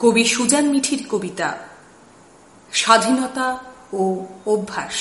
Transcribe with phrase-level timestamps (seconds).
[0.00, 1.48] কবি সুজান মিঠির কবিতা,
[2.72, 3.46] স্বাধীনতা
[3.92, 4.02] ও
[4.46, 4.98] অভ্যাস।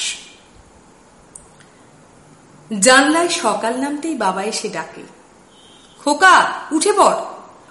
[2.71, 5.03] জানলায় সকাল নামতেই বাবা এসে ডাকে,
[6.01, 6.35] খোকা,
[6.71, 7.19] উঠে পড়,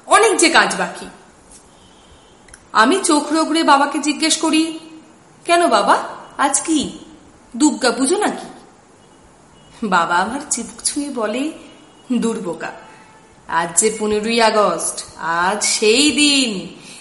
[0.06, 1.08] অনেক যে কাজ বাকি।
[2.73, 4.62] আমি চোখ রোগড়ে বাবাকে জিজ্ঞেস করি,
[5.46, 5.96] কেন বাবা,
[6.38, 6.80] আজ কি,
[7.56, 8.48] দুর্গা পুজো নাকি?
[9.82, 11.43] বাবা আমার চিবুক ছুঁয়ে বলে
[12.12, 12.70] দুর্বোকা
[13.48, 16.50] আজ যে পনেরোই আগস্ট, আজ সেই দিন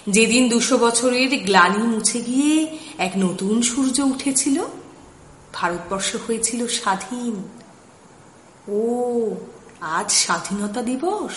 [0.10, 4.64] যেদিন দুশো বছরের গ্লানি মুছে গিয়ে এক নতুন সূর্য উঠেছিল,
[5.54, 7.44] ভারতবর্ষ হয়েছিল স্বাধীন।
[8.68, 9.36] ও,
[9.82, 11.34] আজ স্বাধীনতা দিবস।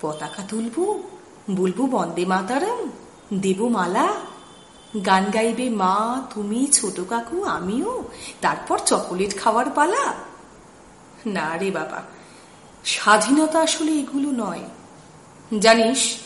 [0.00, 1.02] পতাকা তুলব,
[1.50, 2.90] বলব বন্দে মাতারাম
[3.34, 4.14] দেব মালা
[5.06, 8.04] গান গাইবে মা, তুমি, ছোট কাকু, আমিও।
[8.40, 10.14] তারপর চকোলেট খাওয়ার পালা।
[11.26, 12.02] না রে বাবা,
[12.84, 14.60] স্বাধীনতা আসলে এগুলো নয়।
[15.58, 16.16] জানিস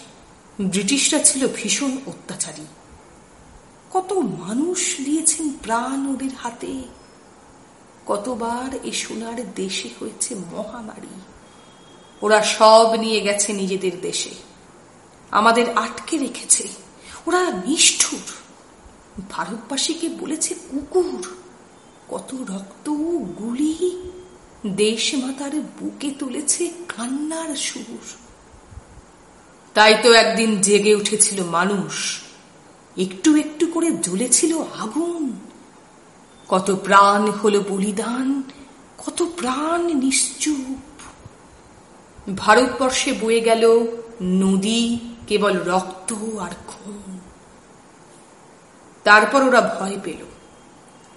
[0.61, 2.67] ব্রিটিশরা ছিল ভীষণ অত্যাচারী।
[3.91, 6.83] কত মানুষ দিয়েছেন প্রাণ ওদের হাতে।
[8.07, 11.21] কতবার এ সোনার দেশে হয়েছে মহামারী।
[12.23, 14.31] ওরা সব নিয়ে গেছে নিজেদের দেশে।
[15.31, 16.69] আমাদের আটকে রেখেছে।
[17.27, 18.33] ওরা নিষ্ঠুর।
[19.31, 21.27] ভারতবাসীকে বলেছে কুকুর।
[22.09, 22.89] কত রক্ত
[23.39, 24.11] গুলি।
[24.67, 28.30] দেশ মাতার বুকে তুলেছে কান্নার সুর।
[29.75, 32.21] তাই তো একদিন জেগে উঠেছিল মানুষ।
[32.97, 35.41] একটু একটু করে জ্বলেছিল আগুন।
[36.49, 38.43] কত প্রাণ হলো বলিদান,
[38.99, 41.01] কত প্রাণ নিশ্চুপ।
[42.37, 43.87] ভারতবর্ষে বয়ে গেল
[44.23, 47.19] নদী, কেবল রক্ত আর খুন
[49.05, 50.25] তারপর ওরা ভয় পেল।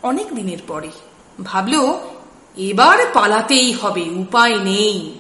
[0.04, 0.92] অনেক দিনের পরে
[1.44, 1.94] ভাবল,
[2.58, 5.20] এবার পালাতেই হবে, উপায় নেই।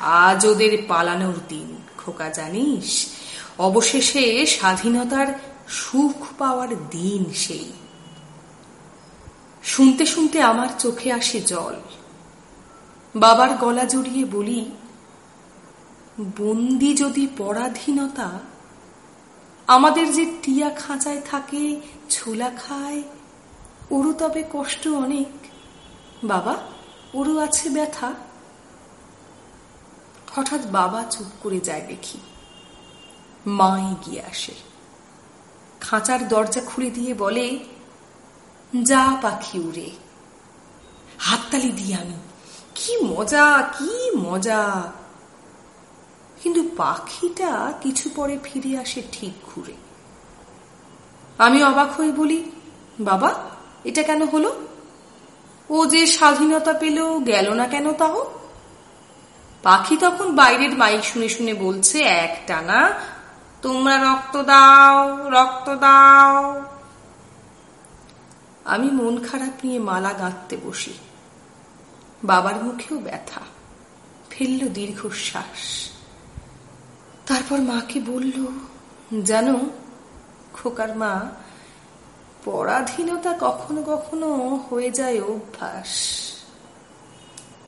[0.00, 1.79] আজ ওদের পালানোর দিন।
[2.10, 3.06] খোকা, জানিস?
[3.58, 5.26] অবশেষে স্বাধীনতার
[5.68, 7.72] সুখ পাওয়ার দিন সেই।
[9.62, 11.74] শুনতে শুনতে আমার চোখে আসে জল।
[13.16, 14.70] বাবার গলা জড়িয়ে বলি,
[16.20, 18.30] বন্দি যদি পরাধীনতা,
[19.66, 23.02] আমাদের যে টিয়া খাঁচায় থাকে, ছোলা খায়,
[23.90, 25.46] ওরও তবে কষ্ট অনেক।
[26.24, 26.56] বাবা,
[27.14, 28.14] ওরও আছে ব্যথা।
[30.34, 32.18] হঠাৎ বাবা চুপ করে যায় দেখি।
[33.46, 34.54] মা এগিয়ে আসে।
[35.80, 37.58] খাঁচার দরজা খুলে দিয়ে বলে,
[38.82, 39.90] যা পাখি উড়ে।
[41.18, 42.14] হাততালি দিই আমি।
[42.74, 44.92] কি মজা কি মজা।
[46.42, 49.72] কিন্তু পাখিটা কিছু পরে ফিরে আসে ঠিক ঘুরে।
[51.38, 52.50] আমি অবাক হয়ে বলি,
[53.00, 53.34] বাবা,
[53.84, 54.56] এটা কেন হলো?
[55.70, 58.39] ও যে স্বাধীনতা পেল, গেল না কেন তাও?
[59.62, 62.92] পাখি তখন বাইরের মাইক শুনে শুনে বলছে, এক টানা,
[63.62, 66.62] তোমরা রক্ত দাও রক্ত দাও।
[68.64, 70.94] আমি মন খারাপ নিয়ে মালা গাঁথতে বসি।
[72.24, 73.40] বাবার মুখেও ব্যথা,
[74.30, 75.90] ফেলল দীর্ঘশ্বাস।
[77.26, 78.46] তারপর মাকে বলল,
[79.24, 79.60] জানো,
[80.52, 81.30] খোকার মা,
[82.44, 86.29] পরাধীনতা কখনো কখনো হয়ে যায় অভ্যাস।